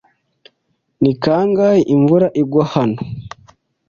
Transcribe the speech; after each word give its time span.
Ni 1.01 1.11
kangahe 1.23 1.79
imvura 1.95 2.27
igwa 2.41 2.63
hano? 2.73 2.99